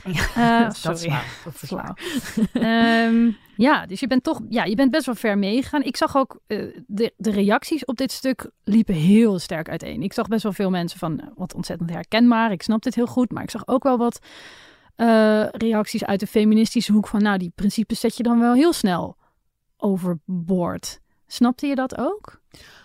[0.05, 0.27] Ja,
[0.61, 0.81] Eh, dat is.
[0.81, 1.93] Dat is Flauw.
[2.91, 5.83] Ehm, ja, dus je bent toch, ja, je bent best wel ver meegegaan.
[5.83, 10.01] Ik zag ook eh, de, de reacties op dit stuk liepen heel sterk uiteen.
[10.01, 12.51] Ik zag best wel veel mensen van eh, wat ontzettend herkenbaar.
[12.51, 14.19] Ik snap dit heel goed, maar ik zag ook wel wat
[14.95, 18.73] eh, reacties uit de feministische hoek van, nou, die principes zet je dan wel heel
[18.73, 19.17] snel
[19.77, 20.99] overboord.
[21.27, 22.41] Snapte je dat ook?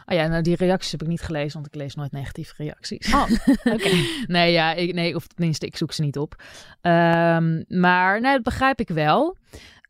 [0.06, 3.14] Oh ja, nou die reacties heb ik niet gelezen, want ik lees nooit negatieve reacties.
[3.14, 3.30] Oh,
[3.74, 3.90] oké.
[4.26, 6.42] nee, ja, ik, nee, of tenminste, ik zoek ze niet op.
[6.80, 9.36] Ehm, maar nee, dat begrijp ik wel.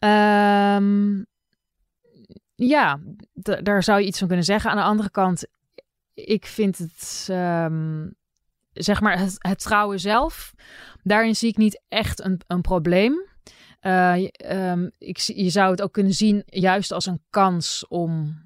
[0.07, 1.23] Ehm,
[2.55, 3.01] ja,
[3.63, 4.71] daar zou je iets van kunnen zeggen.
[4.71, 5.47] Aan de andere kant,
[6.15, 8.09] ik vind het, ehm,
[8.73, 10.53] zeg maar, het, trouwen zelf,
[11.03, 13.25] daarin zie ik niet echt een, een probleem.
[13.81, 14.17] Uh,
[14.99, 18.43] ik, je zou het ook kunnen zien juist als een kans om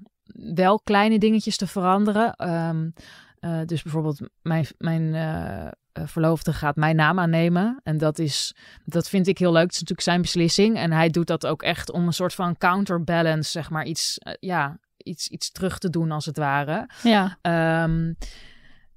[0.55, 2.33] wel kleine dingetjes te veranderen.
[2.35, 2.89] Ehm,
[3.41, 5.15] eh, dus bijvoorbeeld mijn, mijn
[5.93, 7.79] verloofde gaat mijn naam aannemen.
[7.83, 9.63] En dat, is, dat vind ik heel leuk.
[9.63, 10.77] Het is natuurlijk zijn beslissing.
[10.77, 14.79] En hij doet dat ook echt om een soort van counterbalance, zeg maar, iets, ja,
[14.97, 16.89] iets, iets terug te doen als het ware.
[17.03, 17.37] Ja.
[17.83, 18.17] Um,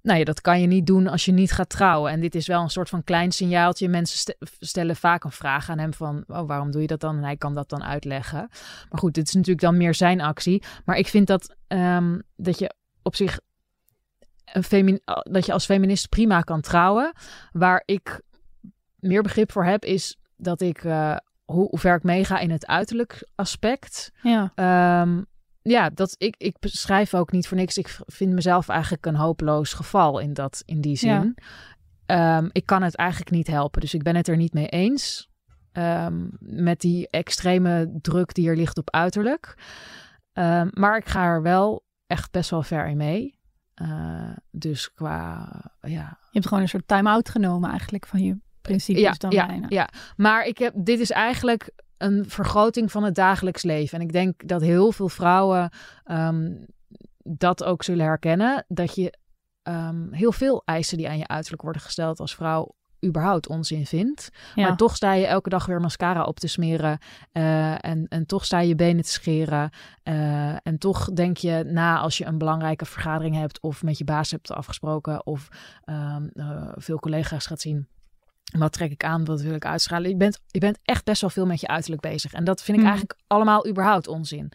[0.05, 2.13] nou ja, dat kan je niet doen als je niet gaat trouwen.
[2.13, 3.89] En dit is wel een soort van klein signaaltje.
[3.89, 7.17] Mensen stellen vaak een vraag aan hem van, oh, waarom doe je dat dan?
[7.17, 8.49] En hij kan dat dan uitleggen.
[8.91, 10.63] Maar goed, dit is natuurlijk dan meer zijn actie.
[10.85, 13.41] Maar ik vind dat, um, dat je op zich
[14.45, 17.13] een dat je als feminist prima kan trouwen.
[17.53, 18.21] Waar ik
[18.99, 22.67] meer begrip voor heb, is dat ik uh, hoe, hoe, ver ik meega in het
[22.67, 24.13] uiterlijk aspect.
[24.23, 24.53] Ja.
[25.03, 25.27] Um,
[25.63, 27.79] ja, dat, ik, ik beschrijf ook niet voor niks.
[27.79, 31.37] Ik vind mezelf eigenlijk een hopeloos geval in, dat, in die zin.
[32.07, 33.81] Ehm, ik kan het eigenlijk niet helpen.
[33.81, 35.29] Dus ik ben het er niet mee eens.
[35.73, 39.55] Um, met die extreme druk die er ligt op uiterlijk.
[40.33, 43.34] Um, maar ik ga er wel echt best wel ver in mee.
[43.83, 45.49] Uh, dus qua,
[45.81, 46.19] ja.
[46.21, 49.89] Je hebt gewoon een soort time-out genomen eigenlijk van je principes ja, dan ja, Ja,
[50.17, 53.99] maar ik heb, dit is eigenlijk een vergroting van het dagelijks leven.
[53.99, 55.73] En ik denk dat heel veel vrouwen
[56.05, 56.67] um,
[57.23, 58.65] dat ook zullen herkennen.
[58.69, 59.19] Dat je
[59.63, 64.31] um, heel veel eisen die aan je uiterlijk worden gesteld als vrouw überhaupt onzin vindt.
[64.55, 64.67] Ja.
[64.67, 66.99] Maar toch sta je elke dag weer mascara op te smeren.
[67.33, 69.71] Uh, en, en toch sta je je benen te scheren.
[70.05, 73.61] Uh, en toch denk je na als je een belangrijke vergadering hebt...
[73.61, 75.27] of met je baas hebt afgesproken...
[75.27, 75.49] of
[75.85, 77.89] um, uh, veel collega's gaat zien
[78.59, 79.25] wat trek ik aan?
[79.25, 80.11] Wat wil ik uitschalen?
[80.11, 82.33] Je bent, je bent echt best wel veel met je uiterlijk bezig.
[82.33, 82.93] En dat vind ik mhm.
[82.93, 84.53] eigenlijk allemaal überhaupt onzin.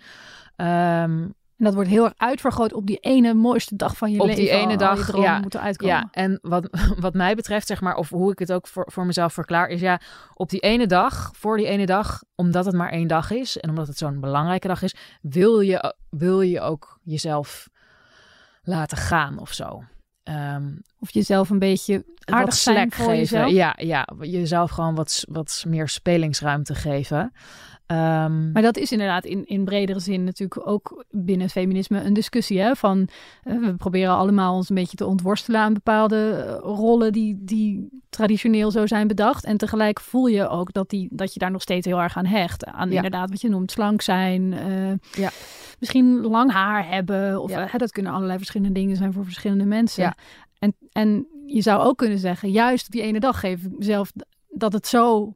[0.55, 4.28] Um, en dat wordt heel erg uitvergroot op die ene mooiste dag van je op
[4.28, 4.43] leven.
[4.43, 5.95] Op die ene dag, ja, moeten uitkomen.
[5.95, 6.69] Ja, en wat,
[7.00, 9.82] wat mij betreft, zeg maar, of hoe ik het ook voor, voor mezelf verklaar, is
[9.82, 10.02] ja,
[10.34, 13.69] op die ene dag, voor die ene dag, omdat het maar één dag is en
[13.69, 17.69] omdat het zo'n belangrijke dag is, wil je, wil je ook jezelf
[18.63, 19.84] laten gaan of zo.
[20.24, 23.17] Um, of jezelf een beetje aardig slack geven.
[23.17, 23.52] Jezelf.
[23.52, 27.32] Ja, ja, jezelf gewoon wat, wat meer spelingsruimte geven.
[27.91, 32.60] Um, maar dat is inderdaad in, in bredere zin natuurlijk ook binnen feminisme een discussie.
[32.60, 32.75] Hè?
[32.75, 33.08] Van,
[33.43, 37.89] uh, we proberen allemaal ons een beetje te ontworstelen aan bepaalde uh, rollen die, die
[38.10, 39.45] traditioneel zo zijn bedacht.
[39.45, 42.25] En tegelijk voel je ook dat, die, dat je daar nog steeds heel erg aan
[42.25, 42.65] hecht.
[42.65, 42.95] Aan ja.
[42.95, 44.52] inderdaad wat je noemt slank zijn.
[44.52, 45.30] Uh, ja.
[45.80, 47.41] Misschien lang haar hebben.
[47.41, 47.78] Of ja.
[47.78, 50.04] dat kunnen allerlei verschillende dingen zijn voor verschillende mensen.
[50.04, 50.15] Ja.
[50.60, 54.12] En, en je zou ook kunnen zeggen, juist op die ene dag geef ik mezelf
[54.49, 55.34] dat het zo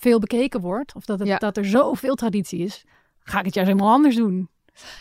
[0.00, 1.38] veel bekeken wordt, of dat, het, ja.
[1.38, 2.84] dat er zoveel traditie is,
[3.20, 4.48] ga ik het juist helemaal anders doen.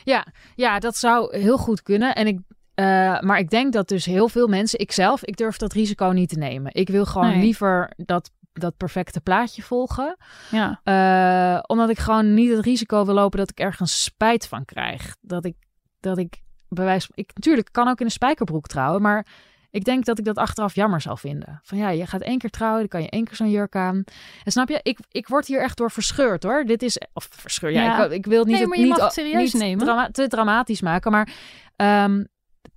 [0.03, 2.15] Ja, ja dat zou heel goed kunnen.
[2.15, 5.73] En ik, uh, maar ik denk dat dus heel veel mensen, ikzelf, ik durf dat
[5.73, 6.73] risico niet te nemen.
[6.73, 7.41] Ik wil gewoon nee.
[7.41, 10.17] liever dat, dat perfecte plaatje volgen.
[10.51, 10.81] Ja.
[10.83, 15.15] Uh, omdat ik gewoon niet het risico wil lopen dat ik ergens spijt van krijg.
[15.21, 15.55] Dat ik,
[15.99, 17.09] dat ik bewijs.
[17.13, 19.25] Ik natuurlijk kan ook in een spijkerbroek trouwen, maar
[19.69, 21.59] ik denk dat ik dat achteraf jammer zal vinden.
[21.63, 24.03] Van ja, je gaat één keer trouwen, dan kan je één keer zo'n jurk aan.
[24.43, 26.63] En snap je, ik, ik word hier echt door verscheurd hoor.
[26.63, 28.05] Dit is, of verscheurd, ja, ja.
[28.05, 29.85] Ik, ik, wil niet, nee, maar je niet, mag het serieus niet nemen.
[29.85, 31.11] Drama, te dramatisch maken.
[31.11, 31.29] Maar
[31.75, 32.27] um,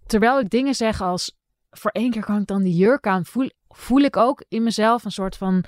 [0.07, 1.39] terwijl ik dingen zeg als,
[1.71, 5.05] voor één keer kan ik dan die jurk aan, voel, voel ik ook in mezelf
[5.05, 5.65] een soort van,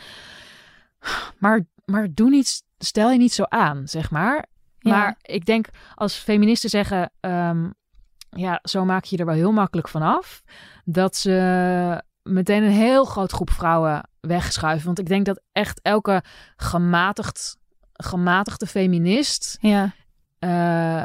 [1.39, 4.47] maar, maar doe niet, stel je niet zo aan, zeg maar.
[4.81, 5.35] Maar ja.
[5.35, 7.75] ik denk als feministen zeggen, um,
[8.37, 10.43] ja, zo maak je er wel heel makkelijk van af.
[10.85, 14.87] Dat ze meteen een heel groot groep vrouwen wegschuiven.
[14.87, 16.23] Want ik denk dat echt elke
[16.57, 17.57] gematigd,
[17.93, 19.95] gematigde feminist ja.
[20.41, 21.05] uh,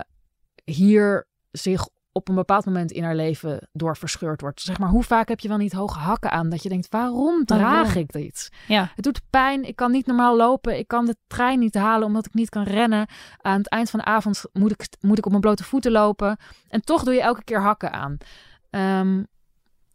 [0.64, 1.88] hier zich
[2.18, 4.62] op een bepaald moment in haar leven door verscheurd wordt.
[4.62, 7.46] Zeg maar, hoe vaak heb je wel niet hoge hakken aan dat je denkt, waarom
[7.46, 8.50] draag ik dit?
[8.68, 8.92] Ja.
[8.96, 12.26] Het doet pijn, ik kan niet normaal lopen, ik kan de trein niet halen omdat
[12.26, 13.08] ik niet kan rennen.
[13.38, 16.38] Aan het eind van de avond moet ik, moet ik op mijn blote voeten lopen.
[16.68, 18.18] En toch doe je elke keer hakken aan.
[18.70, 19.28] Um,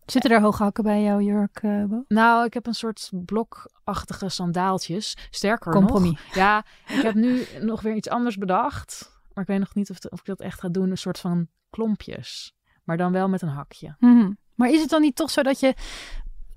[0.06, 2.04] Zitten er hoge hakken bij jouw jurk, uh, Bo?
[2.08, 5.16] Nou, ik heb een soort blokachtige sandaaltjes.
[5.30, 6.10] Sterker Compromis.
[6.10, 6.34] nog.
[6.34, 9.10] Ja, ik heb nu nog weer iets anders bedacht.
[9.34, 10.90] Maar ik weet nog niet of, of ik dat echt ga doen.
[10.90, 12.54] Een soort van klompjes.
[12.84, 13.96] Maar dan wel met een hakje.
[13.98, 14.38] -hmm.
[14.54, 15.74] Maar is het dan niet toch zo dat je...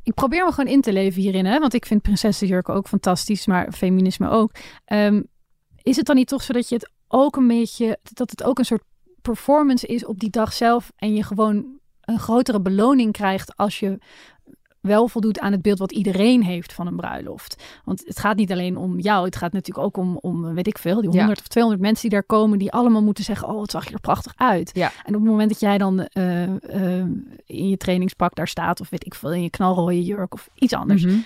[0.04, 1.60] Ik probeer me gewoon in te leven hierin, hè?
[1.60, 4.51] want ik vind prinsessenjurken ook fantastisch, maar feminisme ook.
[4.88, 5.28] Um,
[5.82, 7.99] is het dan niet toch zo dat je het ook een beetje...
[8.04, 8.84] dat het ook een soort
[9.21, 13.97] performance is op die dag zelf en je gewoon een grotere beloning krijgt als je
[14.85, 17.63] wel voldoet aan het beeld wat iedereen heeft van een bruiloft.
[17.83, 20.77] Want het gaat niet alleen om jou, het gaat natuurlijk ook om, om weet ik
[20.77, 21.43] veel, die 100 ja.
[21.43, 23.99] of 200 mensen die daar komen, die allemaal moeten zeggen, oh, het zag je er
[23.99, 24.71] prachtig uit.
[24.73, 24.91] Ja.
[25.03, 27.05] En op het moment dat jij dan uh, uh,
[27.45, 30.73] in je trainingspak daar staat, of weet ik veel, in je knalrooie jurk of iets
[30.73, 31.25] anders, mm -hmm.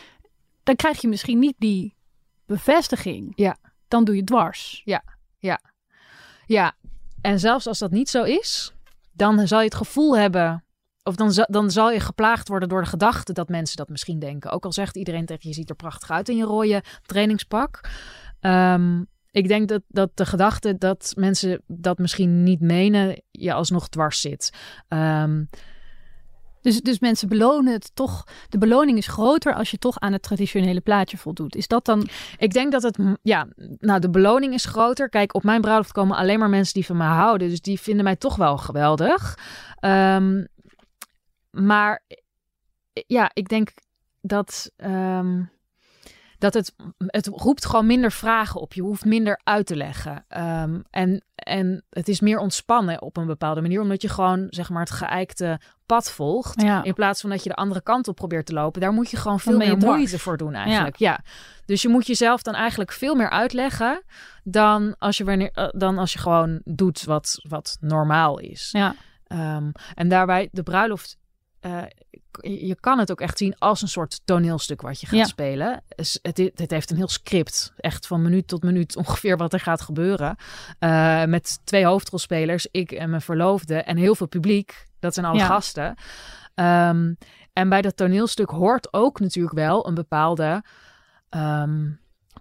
[0.63, 1.95] dan krijg je misschien niet die
[2.45, 3.57] bevestiging, Ja.
[3.87, 4.81] dan doe je dwars.
[6.45, 6.73] Ja,
[7.21, 8.73] en zelfs als dat niet zo is,
[9.11, 10.63] dan zal je het gevoel hebben.
[11.09, 14.51] Of dan, dan zal je geplaagd worden door de gedachte dat mensen dat misschien denken.
[14.51, 17.89] Ook al zegt iedereen tegen je, je ziet er prachtig uit in je rode trainingspak.
[18.39, 23.87] Ehm, ik denk dat, dat de gedachte dat mensen dat misschien niet menen, je alsnog
[23.89, 24.53] dwars zit.
[24.87, 25.43] Ehm,
[26.61, 28.23] Dus, dus mensen belonen het toch.
[28.49, 31.55] De beloning is groter als je toch aan het traditionele plaatje voldoet.
[31.55, 32.07] Is dat dan.
[32.37, 33.47] Ik denk dat het, ja,
[33.79, 35.09] nou de beloning is groter.
[35.09, 37.49] Kijk, op mijn bruiloft komen alleen maar mensen die van me houden.
[37.49, 39.37] Dus die vinden mij toch wel geweldig.
[39.79, 40.43] Ehm,
[41.65, 42.03] maar
[43.07, 43.69] ja, ik denk
[44.21, 45.43] dat, ehm,
[46.37, 48.73] dat het, het roept gewoon minder vragen op.
[48.73, 50.25] Je hoeft minder uit te leggen.
[50.27, 53.81] Ehm, en, en het is meer ontspannen op een bepaalde manier.
[53.81, 56.61] Omdat je gewoon, zeg maar, het geëikte pad volgt.
[56.61, 56.83] Ja.
[56.83, 58.81] In plaats van dat je de andere kant op probeert te lopen.
[58.81, 60.95] Daar moet je gewoon veel meer moeite voor doen eigenlijk.
[60.95, 61.19] Ja.
[61.65, 64.03] Dus je moet jezelf dan eigenlijk veel meer uitleggen
[64.43, 68.69] dan als je, wanneer, eh, dan als je gewoon doet wat, wat normaal is.
[68.71, 68.95] Ja.
[69.27, 71.17] Ehm, en daarbij de bruiloft.
[71.59, 71.83] Eh,
[72.41, 75.25] je kan het ook echt zien als een soort toneelstuk wat je gaat Ja.
[75.25, 75.83] spelen.
[76.21, 77.73] Het, het heeft een heel script.
[77.77, 80.35] Echt van minuut tot minuut ongeveer wat er gaat gebeuren.
[80.79, 83.75] Eh, met twee hoofdrolspelers, ik en mijn verloofde.
[83.75, 84.85] En heel veel publiek.
[84.99, 85.45] Dat zijn alle Ja.
[85.45, 85.95] gasten.
[86.55, 87.13] Ehm,
[87.53, 90.63] en bij dat toneelstuk hoort ook natuurlijk wel een bepaalde
[91.29, 91.89] ehm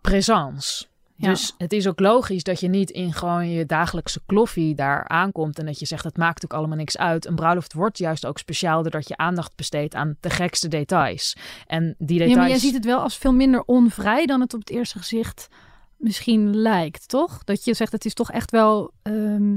[0.00, 0.87] présence.
[1.20, 1.28] Ja.
[1.28, 5.59] Dus het is ook logisch dat je niet in gewoon je dagelijkse kloffie daar aankomt
[5.59, 7.26] en dat je zegt dat maakt ook allemaal niks uit.
[7.26, 11.37] Een bruiloft wordt juist ook speciaal doordat je aandacht besteedt aan de gekste details.
[11.66, 12.33] En die details.
[12.33, 14.98] Ja, maar jij ziet het wel als veel minder onvrij dan het op het eerste
[14.98, 15.48] gezicht
[15.96, 17.44] misschien lijkt, toch?
[17.44, 18.92] Dat je zegt het is toch echt wel.
[19.02, 19.57] ehm,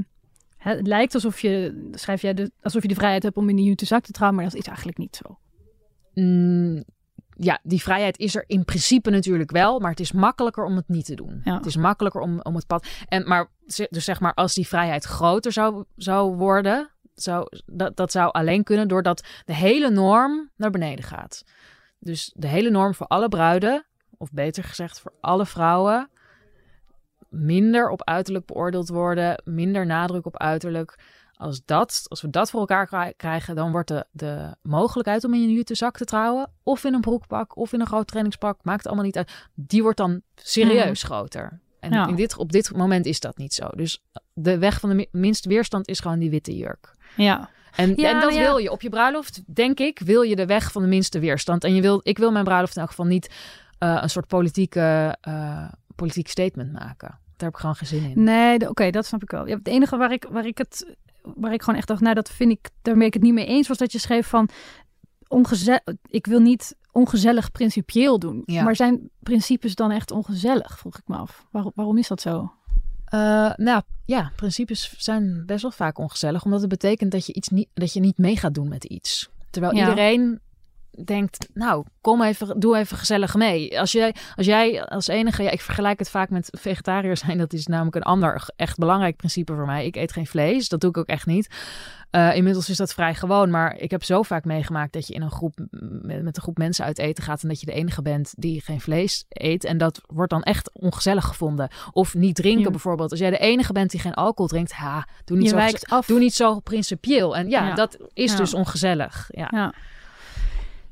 [0.56, 3.62] het lijkt alsof je, schrijf jij, de, alsof je de vrijheid hebt om in de
[3.62, 5.38] jute zak te trouwen, maar dat is eigenlijk niet zo.
[6.14, 6.84] Mm,
[7.36, 10.88] ja, die vrijheid is er in principe natuurlijk wel, maar het is makkelijker om het
[10.88, 11.40] niet te doen.
[11.44, 11.56] Ja.
[11.56, 12.86] Het is makkelijker om, om het pad.
[13.08, 13.50] En maar
[13.90, 18.64] dus zeg maar, als die vrijheid groter zou, zou worden, zou, dat, dat zou alleen
[18.64, 21.42] kunnen doordat de hele norm naar beneden gaat.
[21.98, 26.10] Dus de hele norm voor alle bruiden, of beter gezegd voor alle vrouwen,
[27.28, 30.98] minder op uiterlijk beoordeeld worden, minder nadruk op uiterlijk.
[31.42, 35.34] Als, dat, als we dat voor elkaar kri- krijgen, dan wordt de, de mogelijkheid om
[35.34, 38.58] in een jute zak te trouwen, of in een broekpak, of in een groot trainingspak,
[38.62, 39.32] maakt allemaal niet uit.
[39.54, 41.60] Die wordt dan serieus groter.
[41.80, 42.06] En Ja.
[42.06, 43.68] in dit, op dit moment is dat niet zo.
[43.76, 44.02] Dus
[44.32, 46.94] de weg van de mi- minste weerstand is gewoon die witte jurk.
[47.16, 48.40] Ja, En, Ja, en dat nou ja.
[48.40, 48.70] wil je.
[48.70, 51.64] Op je bruiloft, denk ik, wil je de weg van de minste weerstand.
[51.64, 53.30] En je wil, ik wil mijn bruiloft in elk geval niet
[53.78, 57.08] eh, een soort politieke, eh, politiek statement maken.
[57.08, 58.22] Daar heb ik gewoon geen zin in.
[58.22, 59.46] nee, oké, dat snap ik wel.
[59.46, 62.30] Ja, het enige waar ik, waar ik het, waar ik gewoon echt dacht, nou, dat
[62.30, 64.48] vind ik, daar ben ik het niet mee eens, was dat je schreef van,
[65.28, 68.42] ongeze ik wil niet ongezellig principieel doen.
[68.46, 68.62] Ja.
[68.62, 71.46] Maar zijn principes dan echt ongezellig, vroeg ik me af.
[71.50, 72.52] Waarom, waarom is dat zo?
[73.04, 77.48] Eh, nou ja, principes zijn best wel vaak ongezellig, omdat het betekent dat je, iets
[77.48, 79.30] niet, dat je niet mee gaat doen met iets.
[79.50, 79.88] Terwijl Ja.
[79.88, 80.40] iedereen
[81.04, 83.78] denkt, nou, kom even, doe even gezellig mee.
[83.80, 87.52] Als jij als, jij als enige, ja, ik vergelijk het vaak met vegetariër zijn, dat
[87.52, 89.86] is namelijk een ander echt belangrijk principe voor mij.
[89.86, 91.48] Ik eet geen vlees, dat doe ik ook echt niet.
[92.10, 95.22] Eh, inmiddels is dat vrij gewoon, maar ik heb zo vaak meegemaakt dat je in
[95.22, 95.58] een groep
[96.02, 98.60] met, met een groep mensen uit eten gaat en dat je de enige bent die
[98.60, 99.64] geen vlees eet.
[99.64, 101.68] En dat wordt dan echt ongezellig gevonden.
[101.92, 102.70] Of niet drinken Ja.
[102.70, 103.10] bijvoorbeeld.
[103.10, 106.06] Als jij de enige bent die geen alcohol drinkt, ha, doe niet, Je zo, af.
[106.06, 107.36] doe niet zo principieel.
[107.36, 107.74] En ja, Ja.
[107.74, 109.26] dat is dus ongezellig.
[109.30, 109.48] Ja.
[109.50, 109.74] Ja.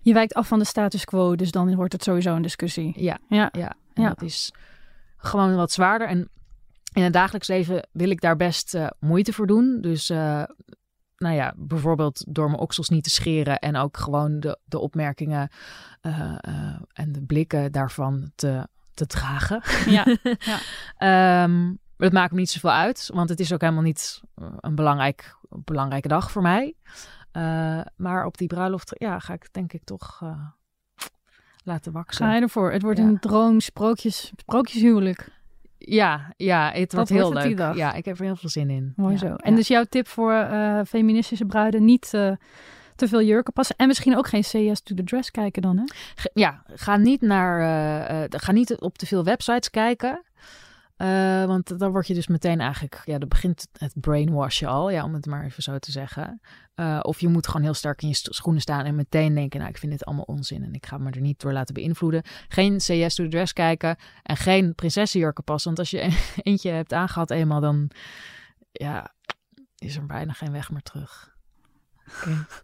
[0.00, 2.92] Je wijkt af van de status quo, dus dan wordt het sowieso een discussie.
[2.96, 3.74] Ja, Ja, ja.
[3.94, 4.08] En Ja.
[4.08, 4.52] dat is
[5.16, 6.08] gewoon wat zwaarder.
[6.08, 6.28] En
[6.92, 9.78] in het dagelijks leven wil ik daar best eh, moeite voor doen.
[9.80, 10.42] Dus eh,
[11.16, 15.48] nou ja, bijvoorbeeld door mijn oksels niet te scheren en ook gewoon de, de opmerkingen
[16.00, 16.34] eh,
[16.92, 19.62] en de blikken daarvan te, te dragen.
[19.86, 20.04] ja.
[20.96, 24.20] Ehm, het maakt me niet zoveel uit, want het is ook helemaal niet
[24.60, 26.74] een belangrijk, belangrijke dag voor mij.
[27.32, 30.40] Eh, maar op die bruiloft ja, ga ik denk ik toch eh,
[31.64, 32.26] laten waksen.
[32.26, 32.72] Ga je ervoor?
[32.72, 33.04] Het wordt Ja.
[33.04, 35.38] een droom sprookjes, sprookjeshuwelijk.
[35.78, 37.74] Ja, ja, het wordt heel wordt leuk.
[37.74, 38.92] Ja, ik heb er heel veel zin in.
[38.96, 39.26] Mooi Ja, zo.
[39.26, 39.36] ja.
[39.36, 42.10] En dus jouw tip voor eh, feministische bruiden, niet
[42.96, 43.76] te veel jurken passen.
[43.76, 45.84] En misschien ook geen CS to the dress kijken dan, hè?
[46.32, 50.22] Ja, ga niet naar, ga niet op te veel websites kijken.
[51.46, 55.14] Want dan word je dus meteen eigenlijk, ja, dan begint het brainwashen al, ja, om
[55.14, 56.40] het maar even zo te zeggen.
[56.80, 59.70] Eh, of je moet gewoon heel sterk in je schoenen staan en meteen denken, nou,
[59.70, 62.22] ik vind dit allemaal onzin en ik ga me er niet door laten beïnvloeden.
[62.48, 66.16] Geen CS to the dress kijken en geen prinsessenjurken passen, want als je een-
[66.52, 67.90] eentje hebt aangehad eenmaal, dan,
[68.72, 69.14] ja,
[69.78, 71.34] is er bijna geen weg meer terug.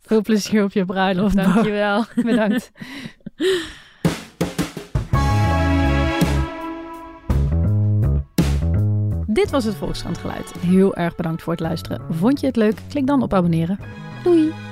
[0.00, 1.34] Veel plezier op je bruiloft.
[1.44, 2.04] Dankjewel.
[2.14, 2.70] Bedankt.
[9.36, 10.52] Dit was het Volkskrant Geluid.
[10.58, 12.00] Heel erg bedankt voor het luisteren.
[12.10, 12.78] Vond je het leuk?
[12.88, 13.78] Klik dan op abonneren.
[14.22, 14.65] Doei!